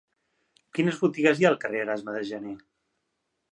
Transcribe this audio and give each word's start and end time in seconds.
Quines 0.77 0.97
botigues 1.01 1.37
hi 1.43 1.47
ha 1.47 1.51
al 1.53 1.59
carrer 1.65 1.83
d'Erasme 1.83 2.17
de 2.19 2.25
Janer? 2.33 2.57